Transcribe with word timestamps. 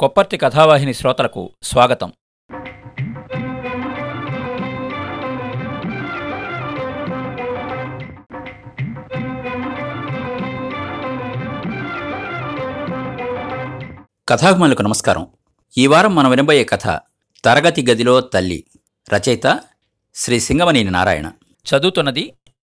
కొప్పర్తి 0.00 0.36
కథావాహిని 0.36 0.94
శ్రోతలకు 0.94 1.52
స్వాగతం. 1.62 2.12
కథాభిమానులకు 14.28 14.82
నమస్కారం. 14.82 15.26
ఈ 15.78 15.86
వారం 15.86 16.14
మనం 16.14 16.30
వినబోయే 16.30 16.64
కథ 16.64 17.00
తరగతి 17.44 17.86
గదిలో 17.90 18.20
తల్లి 18.20 18.64
రచయిత 19.14 19.60
శ్రీ 20.14 20.40
సింగమనేని 20.40 20.90
నారాయణ. 20.90 21.32
చదువుతున్నది 21.66 22.34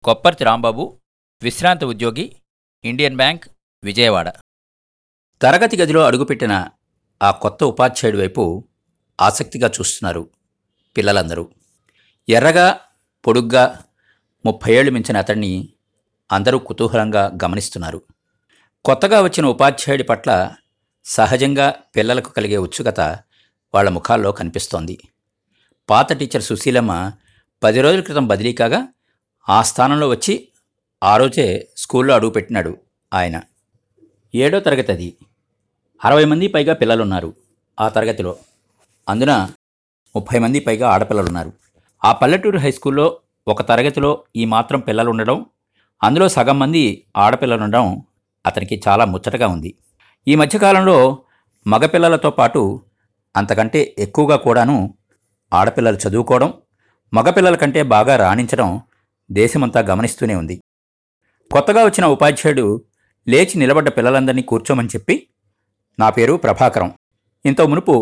కొప్పర్తి 0.05 0.45
రాంబాబు 0.45 1.01
విశ్రాంత 1.43 1.85
ఉద్యోగి 1.85 2.37
ఇండియన్ 2.85 3.17
బ్యాంక్ 3.17 3.45
విజయవాడ. 3.85 4.33
తరగతి 5.43 5.77
గదిలో 5.77 6.07
అడుగుపెట్టిన 6.07 6.69
ఆ 7.23 7.31
కొత్త 7.31 7.65
ఉపాధ్యాయుడి 7.65 8.19
వైపు 8.19 8.65
ఆసక్తిగా 9.21 9.69
చూస్తున్నారు 9.69 10.29
పిల్లలందరూ. 10.97 11.49
ఎర్రగా 12.29 12.81
పొడుగ్గా 13.27 13.85
ముప్పై 14.47 14.73
ఏళ్ళు 14.73 14.93
మించిన 14.93 15.17
అతన్ని 15.17 15.69
అందరూ 16.33 16.59
కుతూహలంగా 16.59 17.39
గమనిస్తున్నారు. 17.45 18.03
కొత్తగా 18.85 19.21
వచ్చిన 19.21 19.47
ఉపాధ్యాయుడి 19.47 20.03
పట్ల 20.03 20.53
సహజంగా 21.05 21.75
పిల్లలకు 21.97 22.31
కలిగే 22.31 22.57
ఉత్సుకత 22.57 23.01
వాళ్ళ 23.75 23.91
ముఖాల్లో 23.91 24.33
కనిపిస్తోంది. 24.33 24.99
పాత 25.91 26.13
టీచర్ 26.13 26.43
సుశీలమ్మ 26.43 27.13
పది 27.63 27.81
రోజుల 27.81 28.01
క్రితం 28.01 28.27
బదిలీ 28.27 28.53
కాగా 28.53 28.89
ఆ 29.49 29.63
స్థానంలో 29.63 30.09
వచ్చి 30.09 30.49
ఆ 31.03 31.17
రోజే 31.17 31.69
స్కూల్లో 31.77 32.15
అడుగుపెట్టినాడు 32.15 32.79
ఆయన. 33.15 33.43
ఏడో 34.35 34.61
తరగతి 34.61 34.93
అది. 34.93 35.17
అరవై 36.05 36.25
మంది 36.25 36.49
పైగా 36.49 36.75
పిల్లలున్నారు 36.75 37.35
ఆ 37.81 37.89
తరగతిలో. 37.89 38.37
అందున 39.09 39.49
ముప్పై 40.17 40.39
మంది 40.39 40.61
పైగా 40.61 40.91
ఆడపిల్లలున్నారు. 40.91 41.53
ఆ 42.05 42.13
పల్లెటూరు 42.13 42.59
హై 42.59 42.71
స్కూల్లో 42.71 43.21
ఒక 43.49 43.69
తరగతిలో 43.69 44.25
ఈ 44.37 44.45
మాత్రం 44.45 44.81
పిల్లలు 44.81 45.11
ఉండడం 45.11 45.47
అందులో 46.03 46.29
సగం 46.29 46.59
మంది 46.59 47.07
ఆడపిల్లలు 47.17 47.63
ఉండడం 47.63 48.03
అతనికి 48.47 48.83
చాలా 48.89 49.05
ముచ్చటగా 49.05 49.47
ఉంది. 49.49 49.75
ఈ 50.29 50.35
మధ్యకాలంలో 50.35 51.19
మగపిల్లలతో 51.67 52.31
పాటు 52.31 52.83
అంతకంటే 53.37 53.95
ఎక్కువగా 53.99 54.37
కూడాను 54.37 54.95
ఆడపిల్లలు 55.53 55.97
చదువుకోవడం 55.97 56.55
మగపిల్లల 57.15 57.57
కంటే 57.57 57.83
బాగా 57.83 58.17
రాణించడం 58.17 58.81
దేశమంతా 59.31 59.81
గమనిస్తూనే 59.81 60.35
ఉంది. 60.35 60.61
కొత్తగా 61.53 61.85
వచ్చిన 61.85 62.07
ఉపాధ్యాయుడు 62.07 62.85
లేచి 63.29 63.59
నిలబడ్డ 63.59 63.89
పిల్లలందరినీ 63.89 64.43
కూర్చోమని 64.43 64.89
చెప్పి 64.89 65.27
నా 66.01 66.09
పేరు 66.17 66.35
ప్రభాకరం. 66.35 66.91
ఇంత 67.47 67.61
మునుపు 67.71 67.95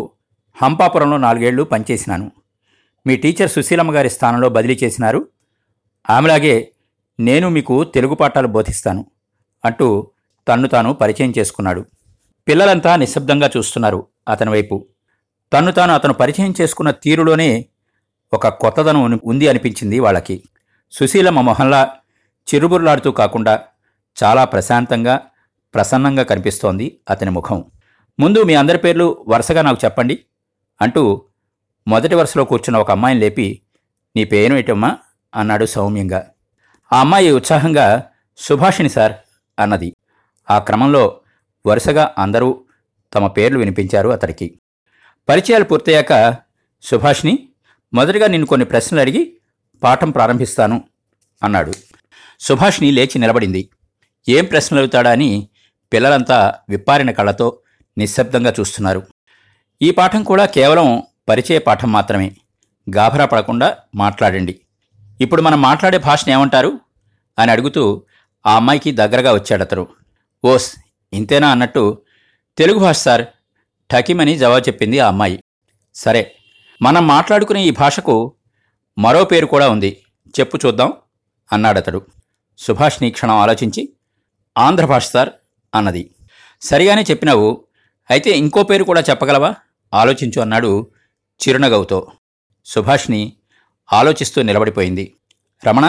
హంపాపురంలో 0.63 1.17
నాలుగేళ్ళు 1.17 1.63
పనిచేసినాను. 1.63 2.27
మీ 3.07 3.15
టీచర్ 3.15 3.49
సుశీలమ్మ 3.49 3.91
గారి 3.95 4.09
స్థానంలో 4.09 4.49
బదిలీ 4.49 4.79
చేసినారు. 4.83 5.27
ఆమెలాగే 6.09 6.55
నేను 7.19 7.49
మీకు 7.49 7.83
తెలుగు 7.83 8.15
పాఠాలు 8.15 8.47
బోధిస్తాను 8.47 9.05
అంటూ 9.65 9.87
తన్ను 10.47 10.67
తాను 10.67 10.93
పరిచయం 10.93 11.33
చేసుకున్నాడు. 11.37 11.85
పిల్లలంతా 12.47 12.95
నిశ్శబ్దంగా 12.95 13.49
చూస్తున్నారు 13.57 13.99
అతని 14.27 14.51
వైపు. 14.51 14.85
తన్ను 15.53 15.71
తాను 15.71 15.93
అతను 15.93 16.13
పరిచయం 16.13 16.53
చేసుకున్న 16.61 16.91
తీరులోనే 16.91 17.65
ఒక 18.33 18.47
కొత్తదనం 18.47 19.19
ఉంది 19.23 19.47
అనిపించింది 19.47 19.99
వాళ్ళకి. 19.99 20.43
సుశీలమ్మ 20.91 21.41
మొహంలా 21.41 21.81
చిరుబుర్లాడుతూ 22.49 23.11
కాకుండా 23.11 23.59
చాలా 24.23 24.45
ప్రశాంతంగా 24.45 25.15
ప్రసన్నంగా 25.73 26.23
కనిపిస్తోంది 26.23 26.85
అతని 27.09 27.31
ముఖం. 27.31 27.59
ముందు 28.19 28.43
మీ 28.43 28.55
అందరి 28.55 28.77
పేర్లు 28.77 29.25
వరుసగా 29.27 29.61
నాకు 29.61 29.77
చెప్పండి 29.85 30.19
అంటూ 30.81 31.21
మొదటి 31.87 32.15
వరుసలో 32.15 32.43
కూర్చున్న 32.43 32.77
ఒక 32.77 32.91
అమ్మాయిని 32.91 33.21
లేపి 33.21 33.61
నీ 34.15 34.23
పేరు 34.23 34.55
ఏంటమ్మా? 34.55 34.97
అన్నాడు 35.35 35.65
సౌమ్యంగా. 35.65 36.29
ఆ 36.93 36.99
అమ్మాయి 36.99 37.31
ఉత్సాహంగా 37.31 38.09
సుభాషిణి 38.37 38.89
సార్ 38.89 39.13
అన్నది. 39.59 39.95
ఆ 40.51 40.59
క్రమంలో 40.59 41.21
వరుసగా 41.67 42.15
అందరూ 42.17 42.63
తమ 43.13 43.27
పేర్లు 43.27 43.59
వినిపించారు 43.59 44.09
అతడికి. 44.09 44.59
పరిచయాలు 45.29 45.63
పూర్తయ్యాక 45.63 46.37
సుభాష్ని 46.81 47.49
మొదటగా 47.93 48.27
నిన్ను 48.27 48.47
కొన్ని 48.47 48.65
ప్రశ్నలు 48.65 49.01
అడిగి 49.01 49.37
పాఠం 49.83 50.11
ప్రారంభిస్తాను 50.11 50.83
అన్నాడు. 51.43 51.73
సుభాష్ని 52.39 52.91
లేచి 52.91 53.19
నిలబడింది. 53.19 53.69
ఏం 54.29 54.45
ప్రశ్నలు 54.45 54.79
అడుగుతాడా 54.79 55.11
అని 55.11 55.49
పిల్లలంతా 55.93 56.55
విప్పారిన 56.69 57.11
కళ్ళతో 57.11 57.59
నిశ్శబ్దంగా 57.99 58.53
చూస్తున్నారు. 58.59 59.07
ఈ 59.81 59.91
పాఠం 59.91 60.23
కూడా 60.23 60.45
కేవలం 60.45 61.03
పరిచయ 61.29 61.59
పాఠం 61.59 61.91
మాత్రమే. 61.91 62.31
గాభరా 62.95 63.25
పడకుండా 63.25 63.77
మాట్లాడండి. 63.95 64.59
ఇప్పుడు 65.21 65.41
మనం 65.41 65.61
మాట్లాడే 65.61 65.97
భాషను 65.97 66.33
ఏమంటారు? 66.33 66.79
అని 67.39 67.51
అడుగుతూ 67.51 68.03
ఆ 68.45 68.55
అమ్మాయికి 68.55 68.91
దగ్గరగా 68.91 69.33
వచ్చాడు 69.33 69.61
అతను 69.61 69.87
ఓస్ 70.45 70.75
ఇంతేనా 71.13 71.49
అన్నట్టు 71.49 72.01
తెలుగు 72.57 72.79
భాష 72.79 72.97
సార్ 72.97 73.25
ఠకిమని 73.91 74.37
జవాబు 74.37 74.63
చెప్పింది 74.63 74.99
ఆ 74.99 75.07
అమ్మాయి. 75.07 75.43
సరే 75.95 76.35
మనం 76.81 77.07
మాట్లాడుకునే 77.07 77.63
ఈ 77.63 77.71
భాషకు 77.71 78.33
మరో 78.97 79.23
పేరు 79.25 79.45
కూడా 79.45 79.69
ఉంది. 79.69 80.01
చెప్పు 80.39 80.57
చూద్దాం 80.65 80.93
అన్నాడతడు 81.53 82.05
సుభాష్ని 82.57 83.11
క్షణం 83.11 83.35
ఆలోచించి 83.35 83.89
ఆంధ్ర 84.57 84.85
భాష 84.85 85.09
సార్ 85.09 85.29
అన్నది. 85.75 86.11
సరిగానే 86.61 87.01
చెప్పినావు. 87.01 87.65
అయితే 88.09 88.29
ఇంకో 88.29 88.63
పేరు 88.63 88.83
కూడా 88.83 89.03
చెప్పగలవా? 89.09 89.55
ఆలోచించు 89.93 90.41
అన్నాడు 90.41 90.91
చిరునగవుతో 91.41 92.11
సుభాష్ని 92.65 93.33
ఆలోచిస్తూ 93.93 94.41
నిలబడిపోయింది. 94.41 95.15
రమణ 95.67 95.85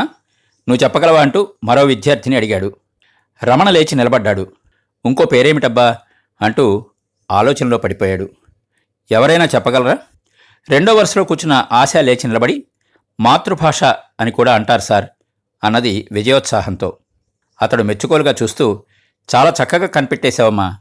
నువ్వు 0.68 0.84
చెప్పగలవా 0.84 1.20
అంటూ 1.20 1.54
మరో 1.64 1.84
విద్యార్థిని 1.84 2.36
అడిగాడు. 2.36 2.76
రమణ 3.44 3.70
లేచి 3.70 3.94
నిలబడ్డాడు. 3.94 4.52
ఇంకో 5.06 5.24
పేరేమిటబ్బా? 5.24 5.98
అంటూ 6.42 6.86
ఆలోచనలో 7.30 7.78
పడిపోయాడు. 7.78 8.30
ఎవరైనా 9.10 9.44
చెప్పగలరా? 9.44 9.98
రెండో 10.68 10.94
వరుసలో 10.94 11.24
కూర్చున్న 11.24 11.66
ఆశ 11.72 11.96
లేచి 11.96 12.28
నిలబడి 12.28 12.66
మాతృభాష 13.20 13.84
అని 13.84 14.30
కూడా 14.30 14.54
అంటారు 14.54 14.80
సార్ 14.80 15.04
అన్నది 15.64 16.08
విజయోత్సాహంతో. 16.12 16.96
అతడు 17.62 17.82
మెచ్చుకోలుగా 17.82 18.34
చూస్తూ 18.42 18.84
చాలా 19.34 19.52
చక్కగా 19.62 19.86
కనిపెట్టేశావమ్మా. 19.86 20.78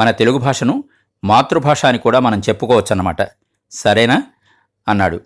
మన 0.00 0.10
తెలుగు 0.10 0.38
భాషను 0.38 0.84
మాతృభాష 1.24 1.86
అని 1.86 1.98
కూడా 1.98 2.20
మనం 2.20 2.38
చెప్పుకోవచ్చన్నమాట. 2.38 3.16
సరేనా? 3.70 4.22
అన్నాడు. 4.88 5.20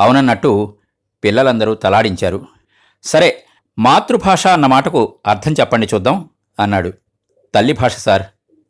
అవునన్నట్టు 0.00 0.76
పిల్లలందరూ 1.24 1.74
తలాడించారు. 1.74 2.46
సరే 3.02 3.44
మాతృభాష 3.78 4.46
అన్న 4.46 4.66
మాటకు 4.66 5.18
అర్థం 5.26 5.52
చెప్పండి 5.52 5.88
చూద్దాం 5.94 6.30
అన్నాడు. 6.60 6.92
తల్లి 7.54 7.72
భాష 7.72 7.96
సార్ 7.96 8.22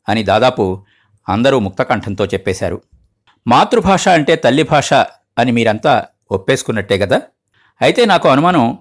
అని 0.09 0.23
దాదాపు 0.23 0.85
అందరూ 1.29 1.59
ముక్తకంఠంతో 1.59 2.25
చెప్పేశారు. 2.25 2.81
మాతృభాష 3.47 4.07
అంటే 4.07 4.35
తల్లి 4.35 4.63
భాష 4.63 4.93
అని 5.37 5.51
మీరంతా 5.51 6.05
ఒప్పేసుకున్నట్టే 6.31 6.97
కదా 6.97 7.21
అయితే 7.81 8.05
నాకు 8.05 8.29
అనుమానం 8.29 8.77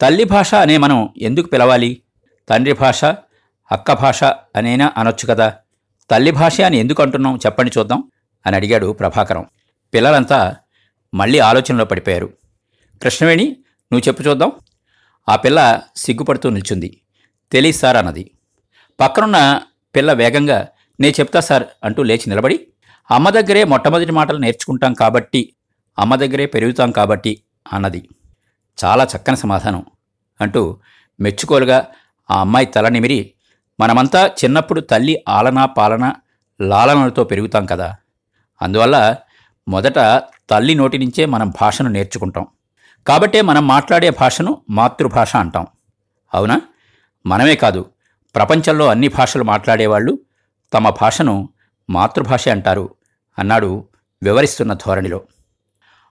తల్లి 0.00 0.24
భాష 0.24 0.54
అనే 0.54 0.76
మనం 0.76 1.14
ఎందుకు 1.16 1.46
పిలవాలి? 1.46 2.02
తండ్రి 2.48 2.72
భాష 2.72 3.04
అక్క 3.72 3.92
భాష 3.92 4.24
అనేనా 4.24 4.92
అనొచ్చు 4.96 5.26
కదా? 5.26 5.56
తల్లి 6.10 6.30
భాష 6.30 6.60
అని 6.60 6.76
ఎందుకు 6.76 7.02
అంటున్నాం? 7.02 7.36
చెప్పండి 7.36 7.72
చూద్దాం 7.78 8.04
అని 8.46 8.56
అడిగాడు 8.56 8.92
ప్రభాకరం. 8.92 9.46
పిల్లలంతా 9.94 10.56
మళ్ళీ 11.14 11.38
ఆలోచనలో 11.38 11.84
పడిపోయారు. 11.84 12.32
కృష్ణవేణి 13.02 13.44
నువ్వు 13.92 14.08
చెప్పు 14.08 14.22
చూద్దాం. 14.22 14.52
ఆ 15.28 15.36
పిల్ల 15.36 15.80
సిగ్గుపడుతూ 15.96 16.50
నిల్చుంది. 16.50 17.00
తెలియదు 17.52 17.78
సార్ 17.78 17.96
అన్నది. 17.96 18.30
పక్కనున్న 19.00 19.60
పిల్ల 19.96 20.12
వేగంగా 20.12 20.68
నే 21.00 21.10
చెప్తా 21.10 21.40
సార్ 21.40 21.64
అంటూ 21.84 22.02
లేచి 22.02 22.28
నిలబడి 22.28 22.66
అమ్మ 23.10 23.30
దగ్గరే 23.30 23.64
మొట్టమొదటి 23.64 24.12
మాటలు 24.12 24.38
నేర్చుకుంటాం 24.38 24.94
కాబట్టి 24.94 25.52
అమ్మ 25.98 26.14
దగ్గరే 26.16 26.46
పెరుగుతాం 26.46 26.90
కాబట్టి 26.90 27.42
అన్నది. 27.72 28.08
చాలా 28.84 29.04
చక్కని 29.04 29.36
సమాధానం 29.36 29.84
అంటూ 30.40 30.78
మెచ్చుకోలుగా 31.20 31.86
ఆ 32.30 32.40
అమ్మాయి 32.40 32.66
తల 32.66 32.88
నిమిరి 32.88 33.32
మనమంతా 33.80 34.26
చిన్నప్పుడు 34.26 34.80
తల్లి 34.80 35.24
ఆలన 35.28 35.64
పాలన 35.64 36.12
లాలనలతో 36.60 37.24
పెరుగుతాం 37.24 37.66
కదా. 37.66 37.96
అందువల్ల 38.62 39.16
మొదట 39.68 40.22
తల్లి 40.50 40.74
నోటి 40.74 40.98
నుంచే 40.98 41.24
మనం 41.24 41.50
భాషను 41.60 41.88
నేర్చుకుంటాం. 41.88 42.46
కాబట్టే 43.06 43.42
మనం 43.42 43.68
మాట్లాడే 43.68 44.10
భాషను 44.10 44.62
మాతృభాష 44.70 45.36
అంటాం. 45.36 45.66
అవునా? 46.34 46.60
మనమే 47.26 47.54
కాదు 47.54 47.90
ప్రపంచంలో 48.34 48.86
అన్ని 48.86 49.08
భాషలు 49.08 49.44
మాట్లాడేవాళ్ళు 49.44 50.18
తమ 50.74 50.88
భాషను 50.88 51.48
మాతృభాష 51.90 52.48
అంటారు 52.48 52.94
అన్నాడు 53.38 53.88
వివరిస్తున్న 54.22 54.72
ధోరణిలో. 54.74 55.22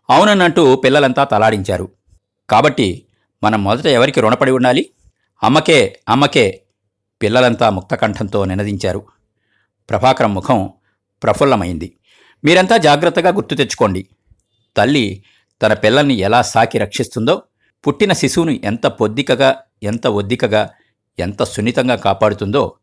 అవునన్నట్టు 0.10 0.76
పిల్లలంతా 0.76 1.24
తలాడించారు. 1.24 1.92
కాబట్టి 2.50 3.06
మనం 3.44 3.64
మొదట 3.64 3.86
ఎవరికి 3.86 4.22
రుణపడి 4.22 4.52
ఉండాలి? 4.52 4.90
అమ్మకే 5.44 6.00
అమ్మకే 6.10 6.62
పిల్లలంతా 7.22 7.70
ముక్తకంఠంతో 7.70 8.46
నినదించారు. 8.46 9.06
ప్రభాకరం 9.90 10.34
ముఖం 10.34 10.70
ప్రఫుల్లమైంది. 11.24 11.98
మీరంతా 12.44 12.78
జాగ్రత్తగా 12.78 13.30
గుర్తు 13.30 13.56
తెచ్చుకోండి. 13.56 14.08
తల్లి 14.78 15.24
తన 15.62 15.74
పిల్లల్ని 15.74 16.14
ఎలా 16.14 16.42
సాకి 16.42 16.78
రక్షిస్తుందో 16.78 17.44
పుట్టిన 17.88 18.14
శిశువును 18.14 18.52
ఎంత 18.52 18.88
పొద్దికగా 18.88 19.56
ఎంత 19.84 20.08
ఒద్దికగా 20.08 20.70
ఎంత 21.20 21.44
సున్నితంగా 21.44 21.96
కాపాడుతుందో 21.96 22.76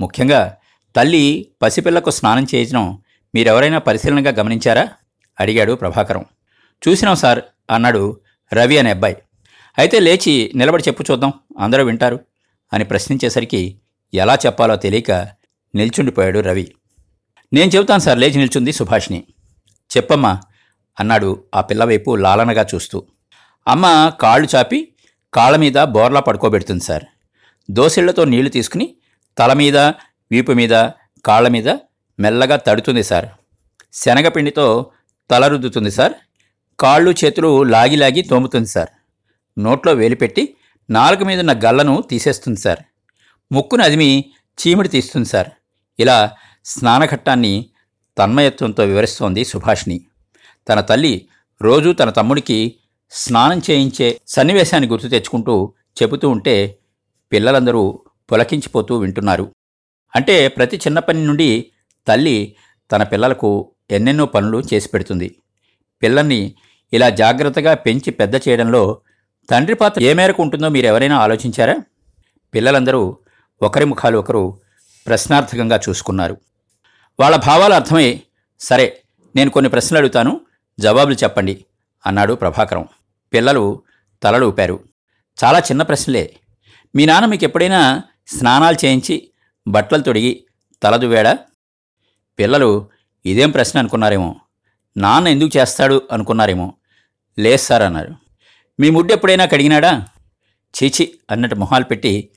ముఖ్యంగా 0.00 0.56
తల్లి 0.96 1.48
పసిపిల్లకు 1.62 2.10
స్నానం 2.10 2.46
చేయించడం 2.54 3.02
మీరెవరైనా 3.34 3.78
పరిశీలనగా 3.78 4.30
గమనించారా? 4.30 4.88
అడిగాడు 5.40 5.72
ప్రభాకరం. 5.72 6.24
చూసినాం 6.88 7.14
సార్ 7.14 7.40
అన్నాడు 7.70 8.20
రవి 8.52 8.78
అనే 8.78 8.90
అబ్బాయి. 8.90 9.16
అయితే 9.78 10.00
లేచి 10.00 10.52
నిలబడి 10.54 10.84
చెప్పు 10.88 11.04
చూద్దాం 11.10 11.32
అందరూ 11.58 11.84
వింటారు. 11.84 12.20
అని 12.72 12.84
ప్రశ్నించేసరికి 12.84 13.80
ఎలా 14.14 14.34
చెప్పాలో 14.34 14.76
తెలియక 14.76 15.10
నిల్చుండిపోయాడు 15.74 16.38
రవి. 16.38 16.74
నేను 17.52 17.70
చెబుతాను 17.70 18.00
సార్ 18.00 18.18
లేచి 18.18 18.36
నిల్చుంది 18.36 18.72
సుభాష్ని 18.72 19.24
చెప్పమ్మా 19.96 20.40
అన్నాడు 21.00 21.44
ఆ 21.54 21.60
పిల్లవైపు 21.60 22.16
లాలనగా 22.16 22.66
చూస్తూ. 22.74 23.06
అమ్మ 23.68 24.12
కాళ్ళు 24.20 24.48
చాపి 24.56 24.88
కాళ్ళ 25.34 25.56
మీద 25.56 25.74
బోర్లా 25.74 26.20
పడుకోబెడుతుంది 26.20 26.84
సార్. 26.84 27.04
దోసిళ్ళతో 27.70 28.24
నీళ్ళు 28.24 28.50
తీసుకుని 28.50 28.94
తల 29.38 29.52
మీద 29.52 29.76
వీపు 30.30 30.52
మీద 30.52 30.70
కాళ్ళ 31.24 31.48
మీద 31.48 31.68
మెల్లగా 32.20 32.56
తడుతుంది 32.56 33.02
సార్. 33.02 33.26
శనగపిండితో 33.92 34.90
తల 35.30 35.46
రుద్దుతుంది 35.46 35.90
సార్. 35.90 36.12
కాళ్ళు 36.80 37.10
చేతులు 37.10 37.62
లాగి 37.62 37.96
లాగి 37.96 38.22
తోముతుంది 38.22 38.68
సార్. 38.68 38.88
నోట్లో 39.58 39.92
వేలిపెట్టి 39.92 40.54
నాలుగు 40.90 41.24
మీద 41.24 41.40
ఉన్న 41.40 41.60
గల్లను 41.64 42.04
తీసేస్తుంది 42.10 42.60
సార్. 42.60 42.78
ముక్కును 43.52 43.82
అదిమి 43.82 44.32
చీమిడి 44.58 44.88
తీస్తుంది 44.88 45.28
సార్. 45.28 45.48
ఇలా 45.98 46.30
స్నానఘట్టాన్ని 46.64 47.66
తన్మయత్వంతో 48.18 48.84
వివరిస్తోంది 48.84 49.44
సుభాష్ని 49.44 50.00
తన 50.68 50.80
తల్లి 50.80 51.28
రోజూ 51.62 51.92
తన 51.92 52.10
తమ్ముడికి 52.10 52.74
స్నానం 53.10 53.60
చేయించే 53.70 54.20
సన్నివేశాన్ని 54.28 54.88
గుర్తు 54.88 55.08
తెచ్చుకుంటూ 55.08 55.72
చెబుతూ 56.02 56.28
ఉంటే 56.28 56.78
పిల్లలందరూ 57.32 58.04
పులకించిపోతూ 58.32 58.98
వింటున్నారు. 58.98 59.52
అంటే 60.16 60.48
ప్రతి 60.48 60.76
చిన్న 60.76 60.98
పని 60.98 61.26
నుండి 61.26 61.70
తల్లి 62.08 62.56
తన 62.92 63.02
పిల్లలకు 63.02 63.72
ఎన్నెన్నో 63.90 64.26
పనులు 64.26 64.62
చేసి 64.74 64.88
పెడుతుంది. 64.88 65.34
పిల్లల్ని 66.02 66.54
ఇలా 66.92 67.10
జాగ్రత్తగా 67.10 67.74
పెంచి 67.74 68.10
పెద్ద 68.10 68.34
చేయడంలో 68.34 69.00
తండ్రి 69.50 69.74
పాత్ర 69.74 70.02
ఏ 70.02 70.12
మేరకు 70.12 70.42
ఉంటుందో 70.42 70.68
మీరు 70.68 70.86
ఎవరైనా 70.86 71.18
ఆలోచించారా? 71.18 71.76
పిల్లలందరూ 72.54 73.18
ఒకరి 73.62 73.84
ముఖాలు 73.84 74.18
ఒకరు 74.18 74.60
ప్రశ్నార్థకంగా 75.06 75.80
చూసుకున్నారు. 75.88 76.36
వాళ్ళ 77.20 77.36
భావాలు 77.36 77.74
అర్థమై 77.74 78.22
సరే 78.60 79.02
నేను 79.36 79.50
కొన్ని 79.50 79.68
ప్రశ్నలు 79.70 79.98
అడుగుతాను 79.98 80.40
జవాబులు 80.80 81.14
చెప్పండి 81.14 81.64
అన్నాడు 82.06 82.34
ప్రభాకరం. 82.34 82.88
పిల్లలు 83.32 83.82
తలలు 84.22 84.46
ఊపారు. 84.46 84.80
చాలా 85.44 85.58
చిన్న 85.58 85.82
ప్రశ్నలే. 85.82 86.36
మీ 86.96 87.06
నాన్న 87.06 87.26
మీకు 87.26 87.44
ఎప్పుడైనా 87.44 88.02
స్నానాలు 88.26 88.76
చేయించి 88.84 89.30
బట్టలు 89.68 90.02
తొడిగి 90.02 90.44
తల 90.82 90.96
దువ్వాడా? 90.96 91.38
పిల్లలు 92.38 92.88
ఇదేం 93.26 93.50
ప్రశ్న 93.50 93.78
అనుకున్నారేమో. 93.78 94.36
నాన్న 94.96 95.28
ఎందుకు 95.28 95.58
చేస్తాడు 95.58 96.02
అనుకున్నారేమో. 96.12 96.74
లేదు 97.38 97.56
సార్ 97.56 97.82
అన్నారు. 97.82 98.27
మీ 98.80 98.90
ముడ్డు 98.90 99.12
ఎప్పుడైనా 99.12 99.44
కడిగినాడా? 99.44 100.06
చీచి 100.74 101.12
అన్నట్టు 101.30 101.56
మొహాలు 101.56 101.84
పెట్టి 101.84 102.30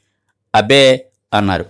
అబ్బే 0.55 1.05
అన్నారు. 1.33 1.65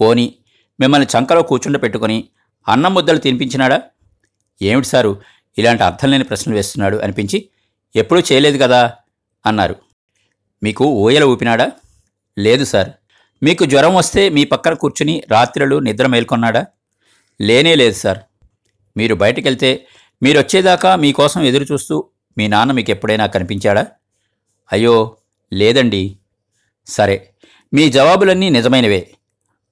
పోని 0.00 0.34
మిమ్మల్ని 0.80 1.18
చంకలో 1.18 1.42
కూర్చుండ 1.42 1.76
పెట్టుకొని 1.76 2.28
అన్నం 2.68 2.94
ముద్దలు 2.94 3.18
తినిపించినాడా? 3.18 3.82
ఏమిటి 4.62 4.86
సారు 4.86 5.20
ఇలాంటి 5.58 5.82
అర్థం 5.82 6.10
లేని 6.10 6.24
ప్రశ్నలు 6.24 6.56
వేస్తున్నాడు 6.56 6.96
అనిపించి 6.96 7.48
ఎప్పుడూ 7.96 8.20
చేయలేదు 8.20 8.58
కదా 8.58 8.92
అన్నారు. 9.46 9.76
మీకు 10.62 10.84
ఊయల 10.84 11.24
ఊపినాడా? 11.24 11.72
లేదు 12.38 12.64
సార్. 12.64 12.90
మీకు 13.42 13.64
జ్వరం 13.64 13.94
వస్తే 13.94 14.28
మీ 14.28 14.44
పక్కన 14.44 14.74
కూర్చుని 14.74 15.22
రాత్రులు 15.30 15.76
నిద్ర 15.76 16.06
మేల్కొన్నాడా? 16.06 16.66
లేనే 17.40 17.74
లేదు 17.74 17.94
సార్. 17.94 18.18
మీరు 18.96 19.14
బయటకెళ్తే 19.14 19.86
మీరు 20.22 20.38
వచ్చేదాకా 20.38 20.96
మీకోసం 20.96 21.42
ఎదురు 21.42 21.66
చూస్తూ 21.72 22.08
మీ 22.38 22.48
నాన్న 22.48 22.72
మీకు 22.72 22.90
ఎప్పుడైనా 22.90 23.26
కనిపించాడా? 23.26 23.86
అయ్యో 24.72 25.16
లేదండి. 25.52 26.18
సరే 26.86 27.30
మీ 27.74 27.90
జవాబులన్నీ 27.90 28.50
నిజమైనవే. 28.50 29.10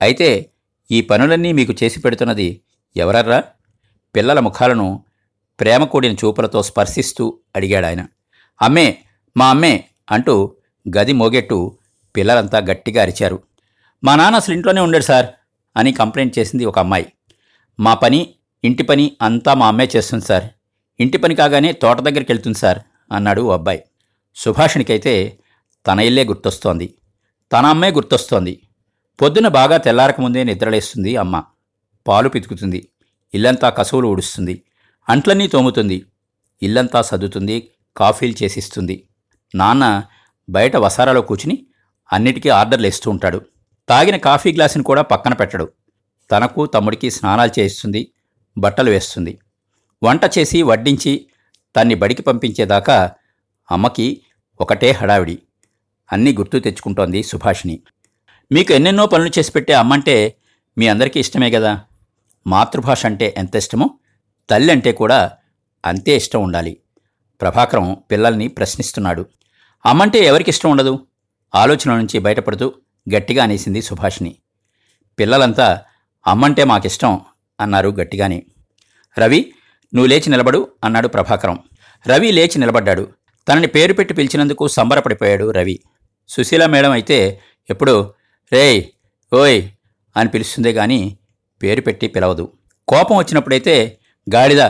అయితే 0.02 0.50
ఈ 0.90 1.00
పనులన్నీ 1.00 1.52
మీకు 1.52 1.74
చేసి 1.82 2.00
పెడుతున్నది 2.00 2.60
ఎవరర్రా? 2.96 3.44
పిల్లల 4.16 4.40
ముఖాలను 4.40 5.04
ప్రేమ 5.60 5.84
కూడిన 5.84 6.12
చూపులతో 6.12 6.62
స్పర్శిస్తూ 6.62 7.38
అడిగాడాయన. 7.56 8.06
అమ్మే 8.62 8.98
మా 9.36 9.50
అమ్మే 9.50 9.84
అంటూ 10.10 10.54
గది 10.96 11.12
మోగెట్టు 11.12 11.78
పిల్లలంతా 12.16 12.58
గట్టిగా 12.58 13.02
అరిచారు. 13.02 13.42
మా 14.04 14.16
నాన్న 14.16 14.36
అసలు 14.36 14.54
ఇంట్లోనే 14.54 14.80
ఉండడు 14.80 15.02
సార్ 15.02 15.26
అని 15.76 15.92
కంప్లైంట్ 15.92 16.38
చేసింది 16.38 16.64
ఒక 16.64 16.78
అమ్మాయి. 16.78 17.12
మా 17.80 17.94
పని 17.94 18.34
ఇంటి 18.64 18.82
పని 18.82 19.16
అంతా 19.22 19.54
మా 19.54 19.68
అమ్మే 19.68 19.88
చేస్తుంది 19.96 20.24
సార్. 20.24 20.44
ఇంటి 21.00 21.18
పని 21.18 21.34
కాగానే 21.34 21.72
తోట 21.72 22.00
దగ్గరికి 22.00 22.32
వెళ్తుంది 22.32 22.58
సార్ 22.58 22.78
అన్నాడు 23.12 23.42
ఓ 23.42 23.52
అబ్బాయి. 23.52 23.80
సుభాషిణికైతే 24.36 25.38
తన 25.86 26.00
ఇల్లే 26.00 26.24
గుర్తొస్తోంది. 26.24 26.94
తన 27.52 27.66
అమ్మే 27.66 27.90
గుర్తొస్తోంది. 27.90 28.62
పొద్దున 29.22 29.48
బాగా 29.48 29.76
తెల్లారకముందే 29.76 30.44
నిద్రలేస్తుంది 30.44 31.16
అమ్మ. 31.16 31.44
పాలు 32.08 32.28
పితుకుతుంది. 32.28 32.88
ఇల్లంతా 33.34 33.70
కసువులు 33.70 34.08
ఊడుస్తుంది. 34.08 34.62
అంట్లన్నీ 35.08 35.46
తోముతుంది. 35.46 36.04
ఇల్లంతా 36.62 37.02
సర్దుతుంది 37.02 37.68
కాఫీలు 37.96 38.34
చేసిస్తుంది. 38.42 39.04
నాన్న 39.54 40.02
బయట 40.50 40.76
వసారాలో 40.76 41.22
కూర్చుని 41.22 41.66
అన్నిటికీ 42.12 42.48
ఆర్డర్లు 42.48 42.86
ఇస్తూ 42.86 43.10
ఉంటాడు. 43.10 43.40
తాగిన 43.88 44.16
కాఫీ 44.16 44.52
గ్లాసుని 44.52 44.84
కూడా 44.84 45.02
పక్కన 45.02 45.34
పెట్టడు. 45.34 45.68
తనకు 46.30 46.66
తమ్ముడికి 46.66 47.10
స్నానాలు 47.10 47.60
చేయిస్తుంది 47.60 48.12
బట్టలు 48.58 48.90
వేస్తుంది. 48.90 49.38
వంట 50.02 50.20
చేసి 50.38 50.62
వడ్డించి 50.62 51.26
తన్ని 51.76 51.94
బడికి 51.94 52.22
పంపించేదాకా 52.22 53.10
అమ్మకి 53.70 54.22
ఒకటే 54.60 54.90
హడావిడి. 54.90 55.42
అన్నీ 56.12 56.32
గుర్తు 56.32 56.58
తెచ్చుకుంటోంది 56.58 57.22
సుభాషిణి. 57.22 57.80
మీకు 58.52 58.72
ఎన్నెన్నో 58.72 59.06
పనులు 59.06 59.30
చేసి 59.38 59.52
పెట్టే 59.52 59.72
అమ్మంటే 59.72 60.36
మీ 60.78 60.88
అందరికీ 60.88 61.20
ఇష్టమే 61.20 61.50
కదా 61.50 61.80
మాతృభాష 62.46 63.06
అంటే 63.06 63.34
ఎంత 63.36 63.56
ఇష్టమో 63.56 63.90
తల్లి 64.50 64.72
అంటే 64.72 64.92
కూడా 64.92 65.32
అంతే 65.84 66.16
ఇష్టం 66.16 66.42
ఉండాలి. 66.42 66.80
ప్రభాకరం 67.40 67.96
పిల్లల్ని 68.10 68.48
ప్రశ్నిస్తున్నాడు. 68.48 69.26
అమ్మంటే 69.86 70.18
ఎవరికి 70.18 70.50
ఇష్టం 70.50 70.70
ఉండదు? 70.70 71.06
ఆలోచన 71.54 71.96
నుంచి 71.96 72.18
బయటపడుతూ 72.18 72.74
గట్టిగా 73.14 73.42
అనేసింది 73.42 73.82
సుభాషిణి. 73.82 74.36
పిల్లలంతా 75.18 75.82
అమ్మంటే 76.26 76.64
మాకిష్టం 76.64 77.20
అన్నారు 77.60 77.88
గట్టిగానే. 77.88 78.42
రవి 79.18 79.52
నువ్వు 79.94 80.08
లేచి 80.08 80.28
నిలబడు 80.28 80.68
అన్నాడు 80.84 81.08
ప్రభాకరం. 81.08 81.58
రవి 82.08 82.32
లేచి 82.32 82.58
నిలబడ్డాడు. 82.58 83.08
తనని 83.48 83.66
పేరు 83.66 83.92
పెట్టి 83.92 84.14
పిలిచినందుకు 84.14 84.68
సంబరపడిపోయాడు 84.68 85.50
రవి. 85.50 85.80
సుశీల 86.28 86.66
మేడం 86.66 86.90
అయితే 86.90 87.40
ఎప్పుడు? 87.70 88.14
రేయ్ 88.52 88.84
ఓయ్ 89.32 89.62
అని 90.16 90.28
పిలుస్తుందే 90.28 90.72
గాని 90.72 91.16
పేరు 91.62 91.80
పెట్టి 91.80 92.08
పిలవదు. 92.08 92.52
కోపం 92.88 93.16
వచ్చినప్పుడైతే 93.16 93.98
గాడిద 94.34 94.60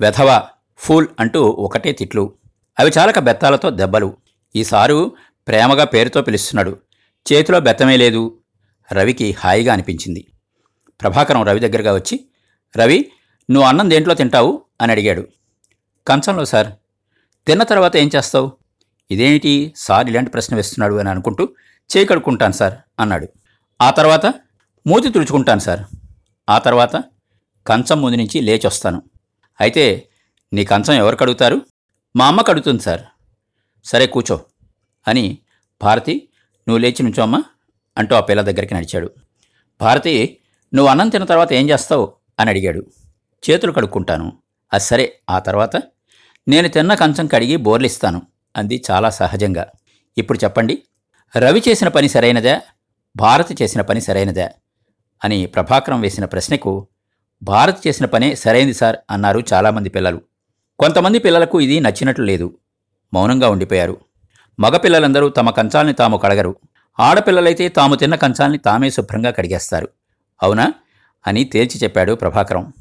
వెధవ 0.00 0.42
ఫూల్ 0.78 1.06
అంటూ 1.20 1.44
ఒకటే 1.44 1.92
తిట్లు. 1.92 2.32
అవి 2.78 2.90
చాలక 2.98 3.18
బెత్తాలతో 3.18 3.70
దెబ్బలు. 3.70 4.16
ఈసారు 4.56 5.12
ప్రేమగా 5.48 5.84
పేరుతో 5.84 6.22
పిలుస్తున్నాడు. 6.22 6.78
చేతిలో 7.32 7.60
బెత్తమే 7.60 7.96
లేదు. 7.96 8.38
రవికి 8.92 9.32
హాయిగా 9.32 9.72
అనిపించింది. 9.72 10.26
ప్రభాకరం 11.00 11.42
రవి 11.42 11.60
దగ్గరగా 11.60 11.94
వచ్చి 11.94 12.24
రవి 12.76 13.10
నువ్వు 13.50 13.68
అన్నం 13.68 13.90
దేంట్లో 13.90 14.14
తింటావు? 14.14 14.65
అని 14.80 14.92
అడిగాడు. 14.92 15.28
కంచంలో 16.08 16.44
సార్ 16.44 16.72
తిన్న 17.46 17.62
తర్వాత 17.62 17.96
ఏం 17.96 18.10
చేస్తావు? 18.16 18.52
ఇదేంటి? 19.10 19.74
సార్ 19.76 20.10
ఇలాంటి 20.10 20.30
ప్రశ్న 20.30 20.56
వేస్తున్నాడు 20.56 20.94
అని 20.94 21.08
అనుకుంటూ 21.08 21.48
చేయి 21.96 22.06
కడుక్కుంటాను 22.06 22.52
సార్ 22.52 22.74
అన్నాడు. 23.00 23.28
ఆ 23.80 23.90
తర్వాత 23.90 24.26
మూతి 24.86 25.10
తుడుచుకుంటాను 25.10 25.60
సార్. 25.60 25.80
ఆ 26.50 26.58
తర్వాత 26.58 27.04
కంచం 27.66 28.02
ముందు 28.02 28.16
నుంచి 28.16 28.40
లేచి 28.40 28.66
వస్తాను 28.66 29.02
అయితే 29.60 30.08
నీ 30.52 30.64
కంచం 30.64 30.94
ఎవరు 30.94 31.16
కడుగుతారు? 31.16 31.62
మా 32.16 32.26
అమ్మ 32.26 32.42
కడుగుతుంది 32.42 32.82
సార్. 32.82 33.00
సరే 33.84 34.06
కూర్చో 34.06 34.40
అని 35.08 35.38
భారతి 35.82 36.28
నువ్వు 36.68 36.78
లేచి 36.78 37.02
నుంచోమ్మా 37.02 37.42
అంటూ 37.98 38.14
ఆ 38.14 38.20
పిల్ల 38.20 38.42
దగ్గరికి 38.42 38.74
నడిచాడు. 38.74 39.10
భారతి 39.80 40.38
నువ్వు 40.74 40.90
అన్నం 40.90 41.08
తిన్న 41.08 41.26
తర్వాత 41.26 41.52
ఏం 41.52 41.70
చేస్తావు? 41.70 42.12
అని 42.40 42.50
అడిగాడు. 42.50 42.86
చేతులు 43.50 43.72
కడుక్కుంటాను. 43.72 44.32
అది 44.72 44.84
సరే 44.84 45.18
ఆ 45.30 45.38
తర్వాత 45.38 45.76
నేను 46.48 46.68
తిన్న 46.68 46.94
కంచం 46.94 47.26
కడిగి 47.26 47.56
బోర్లిస్తాను 47.56 48.22
అంది 48.56 48.82
చాలా 48.90 49.10
సహజంగా. 49.10 49.66
ఇప్పుడు 50.18 50.38
చెప్పండి 50.44 50.82
రవి 51.36 51.62
చేసిన 51.68 51.88
పని 51.88 52.08
సరైనదా? 52.08 52.60
భారతి 53.16 53.56
చేసిన 53.62 53.80
పని 53.80 54.00
సరైనదా? 54.00 54.50
అని 55.24 55.46
ప్రభాకరం 55.46 56.00
వేసిన 56.00 56.24
ప్రశ్నకు 56.24 56.86
భారత్ 57.42 57.86
చేసిన 57.86 58.06
పనే 58.06 58.34
సరైంది 58.34 58.74
సార్ 58.74 58.96
అన్నారు 59.10 59.42
చాలామంది 59.52 59.88
పిల్లలు. 59.88 60.20
కొంతమంది 60.78 61.18
పిల్లలకు 61.18 61.60
ఇది 61.60 61.80
నచ్చినట్లు 61.80 62.24
లేదు 62.24 62.58
మౌనంగా 63.14 63.48
ఉండిపోయారు. 63.48 64.00
మగపిల్లలందరూ 64.60 65.28
తమ 65.28 65.50
కంచాల్ని 65.50 65.92
తాము 65.92 66.16
కడగరు. 66.16 66.56
ఆడపిల్లలైతే 67.00 67.68
తాము 67.68 67.94
తిన్న 67.94 68.14
కంచాల్ని 68.14 68.58
తామే 68.58 68.90
శుభ్రంగా 68.90 69.30
కడిగేస్తారు. 69.30 69.88
అవునా? 70.42 70.72
అని 71.26 71.44
తేల్చి 71.44 71.80
చెప్పాడు 71.80 72.12
ప్రభాకరం. 72.12 72.72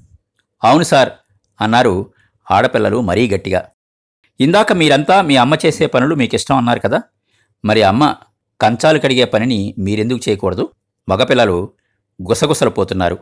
అవును 0.63 0.83
సార్ 0.83 1.09
అన్నారు 1.61 2.11
ఆడపిల్లలు 2.51 3.01
మరీ 3.01 3.27
గట్టిగా. 3.27 3.65
ఇందాక 4.39 4.73
మీరంతా 4.73 5.21
మీ 5.21 5.35
అమ్మ 5.35 5.55
చేసే 5.65 5.85
పనులు 5.85 6.15
మీకు 6.15 6.35
ఇష్టం 6.35 6.57
అన్నారు 6.57 6.79
కదా? 6.79 7.01
మరి 7.65 7.83
అమ్మ 7.83 8.15
కంచాలు 8.61 8.99
కడిగే 8.99 9.25
పనిని 9.25 9.75
మీరెందుకు 9.79 10.29
చేయకూడదు? 10.29 10.69
మగపిల్లలు 11.09 11.73
గుసగుసలు 12.21 12.69
పోతున్నారు 12.69 13.17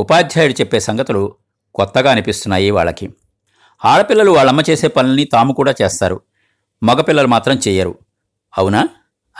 ఉపాధ్యాయుడు 0.00 0.52
చెప్పే 0.52 0.80
సంగతులు 0.80 1.36
కొత్తగా 1.74 2.10
అనిపిస్తున్నాయి 2.10 2.70
వాళ్ళకి. 2.70 3.12
ఆడపిల్లలు 3.84 4.30
వాళ్ళమ్మ 4.30 4.60
చేసే 4.70 4.88
పనుల్ని 4.88 5.24
తాము 5.24 5.52
కూడా 5.52 5.74
చేస్తారు. 5.82 6.20
మగపిల్లలు 6.82 7.26
మాత్రం 7.26 7.60
చేయరు 7.68 7.98
అవునా? 8.58 8.88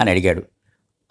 అని 0.01 0.11
అడిగాడు. 0.11 0.43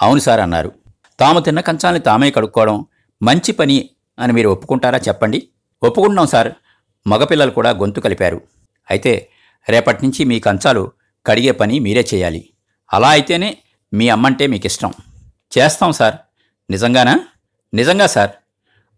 అవును 0.01 0.19
సార్ 0.19 0.39
అన్నారు. 0.39 0.71
తాము 1.19 1.39
తిన్న 1.39 1.59
కంచాల్ని 1.59 1.99
తామే 1.99 2.31
కడుక్కోవడం 2.31 2.85
మంచి 3.21 3.51
పని 3.51 3.89
అని 4.19 4.33
మీరు 4.33 4.49
ఒప్పుకుంటారా 4.49 4.99
చెప్పండి? 5.07 5.47
ఒప్పుకుంటున్నాం 5.83 6.27
సార్. 6.27 6.51
మగపిల్లలు 7.07 7.51
కూడా 7.51 7.69
గొంతు 7.69 7.99
కలిపారు. 7.99 8.41
అయితే 8.91 9.29
రేపటి 9.69 10.05
నుంచి 10.05 10.25
మీ 10.25 10.39
కంచాలు 10.39 10.91
కడిగే 11.25 11.51
పని 11.51 11.79
మీరే 11.79 12.07
చేయాలి. 12.13 12.49
అలా 12.93 13.09
అయితేనే 13.09 13.57
మీ 13.93 14.09
అమ్మంటే 14.09 14.47
మీకు 14.47 14.65
ఇష్టం 14.65 14.93
చేస్తాం 15.57 15.91
సార్. 15.91 16.15
నిజంగానా? 16.69 17.19
నిజంగా 17.73 18.07
సార్. 18.07 18.31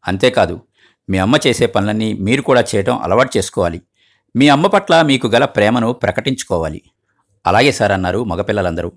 అంతేకాదు 0.07 0.61
మీ 1.09 1.17
అమ్మ 1.17 1.35
చేసే 1.47 1.65
పనులన్నీ 1.65 2.13
మీరు 2.13 2.41
కూడా 2.41 2.61
చేయటం 2.75 2.97
అలవాటు 2.97 3.37
చేసుకోవాలి. 3.37 3.81
మీ 4.35 4.49
అమ్మ 4.49 4.67
పట్ల 4.67 5.01
మీకు 5.01 5.27
గల 5.27 5.45
ప్రేమను 5.45 5.93
ప్రకటించుకోవాలి. 5.93 6.81
అలాగే 7.47 7.71
సార్ 7.71 7.91
అన్నారు 7.91 8.23
మగపిల్లలందరూ. 8.23 8.91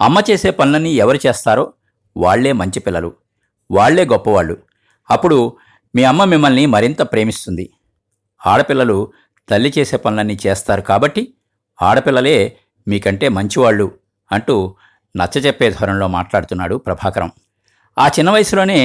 అమ్మ 0.00 0.22
చేసే 0.30 0.50
పనులన్నీ 0.50 0.92
ఎవరు 0.92 1.18
చేస్తారో 1.26 1.72
వాళ్ళే 2.16 2.52
మంచి 2.52 2.80
పిల్లలు. 2.80 3.14
వాళ్ళే 3.70 4.04
గొప్పవాళ్ళు 4.04 4.58
అప్పుడు 5.10 5.56
మీ 5.94 6.04
అమ్మ 6.04 6.24
మిమ్మల్ని 6.24 6.66
మరింత 6.66 7.02
ప్రేమిస్తుంది. 7.02 7.70
ఆడపిల్లలు 8.42 8.98
తల్లి 9.50 9.72
చేసే 9.78 9.96
పనులన్నీ 9.96 10.36
చేస్తారు 10.46 10.82
కాబట్టి 10.82 11.22
ఆడపిల్లలే 11.78 12.36
మీకంటే 12.88 13.28
మంచివాళ్ళు 13.28 13.86
అంటూ 14.32 14.56
నచ్చజెప్పే 15.16 15.70
ధోరణిలో 15.70 16.08
మాట్లాడుతున్నాడు 16.08 16.76
ప్రభాకరం. 16.76 17.30
ఆ 17.98 18.06
చిన్న 18.08 18.30
వయసులోనే 18.30 18.78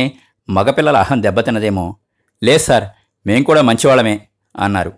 మగపిల్లల 0.49 0.97
అహం 0.97 1.23
దెబ్బతిన్నదేమో. 1.23 1.95
లేదు 2.41 2.63
సార్ 2.67 2.85
మేం 3.27 3.43
కూడా 3.43 3.61
మంచివాళ్ళమే 3.61 4.15
అన్నారు. 4.55 4.91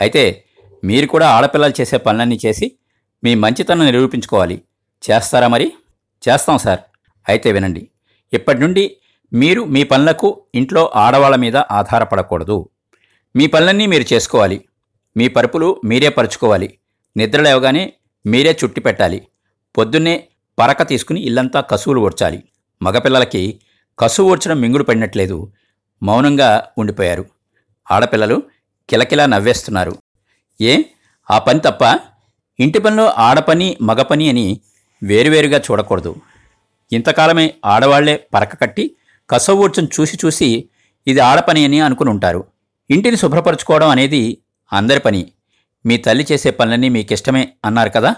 అయితే 0.00 0.44
మీరు 0.84 1.06
కూడా 1.06 1.26
ఆడపిల్లలు 1.28 1.74
చేసే 1.80 1.96
పనులన్నీ 1.96 2.38
చేసి 2.44 2.66
మీ 3.24 3.34
మంచితనం 3.34 3.86
నిరూపించుకోవాలి. 3.86 4.56
చేస్తారా 5.02 5.48
మరి? 5.48 5.66
చేస్తాం 6.22 6.58
సార్. 6.58 6.80
అయితే 7.28 7.52
వినండి 7.52 7.82
ఇప్పటి 8.32 8.60
నుండి 8.60 8.84
మీరు 9.32 9.64
మీ 9.64 9.82
పనులకు 9.84 10.28
ఇంట్లో 10.54 10.92
ఆడవాళ్ళ 10.94 11.36
మీద 11.36 11.56
ఆధారపడకూడదు. 11.56 12.68
మీ 13.36 13.46
పనులన్నీ 13.46 13.86
మీరు 13.86 14.14
చేసుకోవాలి. 14.14 14.64
మీ 15.16 15.28
పరుపులు 15.28 15.80
మీరే 15.84 16.08
పరుచుకోవాలి. 16.08 16.78
నిద్ర 17.16 17.40
లేవగానే 17.40 17.92
మీరే 18.26 18.58
చుట్టి 18.64 18.80
పెట్టాలి. 18.80 19.26
పొద్దున్నే 19.78 20.28
పరక 20.58 20.88
తీసుకుని 20.88 21.20
ఇల్లంతా 21.20 21.60
కసువులు 21.60 22.00
ఓడ్చాలి. 22.00 22.42
మగపిల్లలకి 22.82 23.60
కసువు 23.98 24.30
ఓడ్చడం 24.30 24.60
మింగుడు 24.60 24.84
పడినట్లేదు. 24.84 25.52
మౌనంగా 26.02 26.66
ఉండిపోయారు. 26.78 27.26
ఆడపిల్లలు 27.90 28.42
కిలకిలా 28.90 29.26
నవ్వేస్తున్నారు. 29.26 29.96
ఏ? 30.60 30.82
ఆ 31.30 31.38
పని 31.38 31.60
తప్ప? 31.60 31.98
ఇంటి 32.60 32.78
పనిలో 32.78 33.06
ఆడపని 33.06 33.76
మగపని 33.82 34.28
అని 34.28 34.60
వేరువేరుగా 35.02 35.58
చూడకూడదు. 35.58 36.16
ఇంతకాలమే 36.92 37.54
ఆడవాళ్ళే 37.64 38.26
పరక 38.34 38.60
కట్టి 38.60 38.96
కసవు 39.30 39.62
ఊడ్చం 39.62 39.88
చూసి 40.00 40.18
చూసి 40.24 40.68
ఇది 41.06 41.20
ఆడపని 41.20 41.64
అని 41.64 41.80
అనుకుని 41.80 42.10
ఉంటారు. 42.10 42.44
ఇంటిని 42.90 43.16
శుభ్రపరచుకోవడం 43.16 43.88
అనేది 43.88 44.38
అందరి 44.72 45.00
పని. 45.00 45.32
మీ 45.86 45.96
తల్లి 45.96 46.26
చేసే 46.32 46.50
పనులన్నీ 46.50 46.88
మీకు 46.88 47.12
ఇష్టమే 47.12 47.52
అన్నారు 47.64 47.90
కదా? 47.90 48.14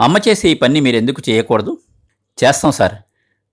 అమ్మ 0.00 0.16
చేసే 0.28 0.48
ఈ 0.48 0.54
పని 0.54 0.80
మీరెందుకు 0.80 1.30
చేయకూడదు? 1.30 1.78
చేస్తాం 2.44 2.72
సార్. 2.72 2.92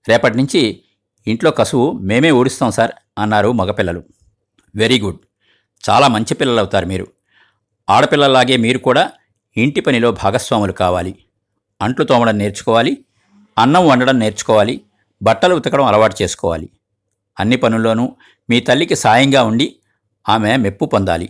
రేపటి 0.08 0.36
నుంచి 0.36 0.80
ఇంట్లో 1.26 1.50
కసువు 1.50 1.92
మేమే 1.92 2.30
ఊడిస్తాం 2.30 2.70
సార్ 2.70 2.90
అన్నారు 3.18 3.52
మగపిల్లలు. 3.52 4.02
Very 4.76 5.00
good. 5.00 5.18
చాలా 5.90 6.08
మంచి 6.08 6.34
పిల్లలు 6.34 6.58
అవుతారు 6.58 6.86
మీరు. 6.86 7.06
ఆడపిల్లలాగే 7.90 8.56
మీరు 8.56 8.78
కూడా 8.78 9.12
ఇంటి 9.56 9.80
పనిలో 9.80 10.12
భాగస్వాములు 10.12 10.72
కావాలి. 10.72 11.18
అంట్లు 11.82 12.04
తోమడం 12.04 12.38
నేర్చుకోవాలి. 12.38 13.04
అన్నం 13.58 13.88
వండడం 13.88 14.18
నేర్చుకోవాలి. 14.18 14.80
బట్టలు 15.22 15.54
ఉతకడం 15.54 15.84
అలవాటు 15.84 16.22
చేసుకోవాలి. 16.22 16.70
అన్ని 17.40 17.56
పనుల్లోనూ 17.56 18.16
మీ 18.50 18.60
తల్లికి 18.60 18.96
సాయంగా 18.96 19.42
ఉండి 19.42 19.76
ఆమె 20.28 20.56
మెప్పు 20.56 20.84
పొందాలి. 20.84 21.28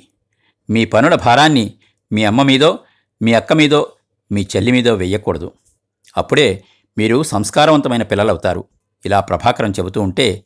మీ 0.70 0.84
పనుల 0.84 1.14
భారాన్ని 1.14 1.74
మీ 2.12 2.24
అమ్మ 2.24 2.42
మీదో 2.42 2.78
మీ 3.22 3.32
అక్క 3.32 3.52
మీదో 3.52 3.92
మీ 4.32 4.46
చెల్లి 4.56 4.72
మీదో 4.72 4.94
వెయ్యకూడదు. 4.94 5.52
అప్పుడే 6.16 6.64
మీరు 6.98 7.22
సంస్కారవంతమైన 7.22 8.02
పిల్లలవుతారు. 8.02 8.64
ఇలా 9.06 9.20
ప్రభాకరం 9.20 9.70
చెబుతూ 9.70 10.02
ఉంటే 10.02 10.44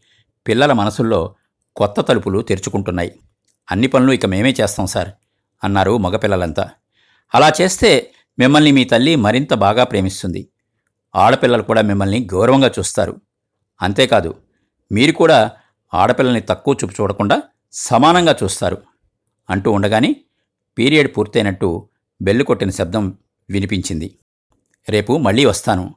పిల్లల 0.48 0.72
మనసుల్లో 0.72 1.34
కొత్త 1.76 2.00
తలుపులు 2.00 2.42
తెరుచుకుంటున్నాయి. 2.42 3.18
అన్ని 3.70 3.86
పనులు 3.86 4.12
ఇక 4.12 4.26
మేమే 4.26 4.54
చేస్తాం 4.60 4.86
సార్ 4.86 5.08
అన్నారు 5.64 5.98
మగపిల్లలంతా. 5.98 6.70
అలా 7.34 7.52
చేస్తే 7.60 8.12
మిమ్మల్ని 8.38 8.72
మీ 8.72 8.84
తల్లి 8.84 9.16
మరింత 9.16 9.54
బాగా 9.54 9.84
ప్రేమిస్తుంది. 9.84 10.48
ఆడపిల్లలు 11.16 11.62
కూడా 11.62 11.82
మిమ్మల్ని 11.82 12.28
గౌరవంగా 12.34 12.70
చూస్తారు. 12.78 13.20
అంతేకాదు 13.82 14.34
మీరు 14.92 15.12
కూడా 15.12 15.50
ఆడపిల్లల్ని 15.94 16.40
తక్కువ 16.40 16.74
చూపు 16.74 17.02
చూడకుండా 17.02 17.42
సమానంగా 17.72 18.36
చూస్తారు 18.42 18.82
అంటూ 19.50 19.72
ఉండగానే 19.72 20.16
పీరియడ్ 20.78 21.16
పూర్తయినట్టు 21.16 21.88
బెల్లు 22.22 22.44
కొట్టిన 22.44 22.70
శబ్దం 22.70 23.18
వినిపించింది. 23.50 24.18
రేపు 24.88 25.16
మళ్ళీ 25.18 25.44
వస్తాను. 25.44 25.94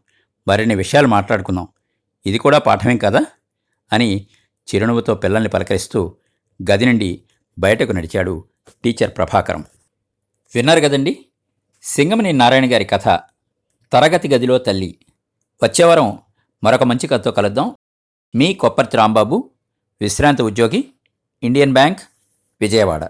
మరిన్ని 0.47 0.75
విషయాలు 0.75 1.07
మాట్లాడుకుందాం. 1.07 1.67
ఇది 2.25 2.37
కూడా 2.37 2.59
పాఠమే 2.59 2.97
కదా? 2.97 3.25
అని 3.93 4.27
చిరునవ్వుతో 4.75 5.15
పిల్లల్ని 5.15 5.49
పలకరిస్తూ 5.49 6.15
గది 6.71 6.85
నుండి 6.85 7.23
బయటకు 7.59 7.91
నడిచాడు 7.91 8.45
టీచర్ 8.83 9.17
ప్రభాకరం. 9.17 9.63
విన్నారు 10.55 10.79
కదండి? 10.79 11.25
సింగమని 11.83 12.33
నారాయణ 12.33 12.73
గారి 12.73 12.85
కథ 12.85 13.03
తరగతి 13.91 14.27
గదిలో 14.27 14.57
తల్లి. 14.57 14.99
వచ్చేవారం 15.63 16.19
మరొక 16.63 16.83
మంచి 16.83 17.07
కథతో 17.07 17.31
కలుద్దాం. 17.31 17.75
మీ 18.35 18.53
కొప్పర్తి 18.53 18.97
రాంబాబు 18.97 19.49
విశ్రాంతి 20.01 20.43
ఉద్యోగి 20.43 20.92
ఇండియన్ 21.43 21.73
బ్యాంక్ 21.73 22.01
విజయవాడ. 22.61 23.03